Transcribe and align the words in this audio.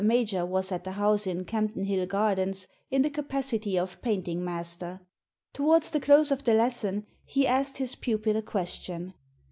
Major 0.03 0.47
was 0.47 0.71
at 0.71 0.83
the 0.83 0.93
house 0.93 1.27
in 1.27 1.45
Campden 1.45 1.85
Hill 1.85 2.07
Gardens 2.07 2.67
in 2.89 3.03
the 3.03 3.09
capacity 3.11 3.77
of 3.77 4.01
painting 4.01 4.43
master. 4.43 5.01
Towards 5.53 5.91
the 5.91 5.99
close 5.99 6.31
of 6.31 6.43
the 6.43 6.55
lesson 6.55 7.05
he 7.23 7.45
asked 7.45 7.77
his 7.77 7.93
pupil 7.93 8.35
a 8.35 8.41
question. 8.41 9.13